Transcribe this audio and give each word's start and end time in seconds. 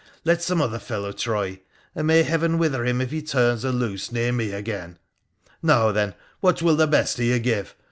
Let 0.25 0.41
some 0.41 0.63
other 0.63 0.79
fellow 0.79 1.11
try, 1.11 1.59
and 1.93 2.07
may 2.07 2.23
Heaven 2.23 2.57
wither 2.57 2.83
him 2.85 3.01
if 3.01 3.11
he 3.11 3.21
turns 3.21 3.61
her 3.61 3.71
loose 3.71 4.11
near 4.11 4.31
me 4.31 4.51
again 4.51 4.97
1 5.43 5.55
Now 5.61 5.91
then, 5.91 6.15
what 6.39 6.59
will 6.63 6.75
the 6.75 6.87
best 6.87 7.19
of 7.19 7.25
you 7.25 7.37
give 7.37 7.75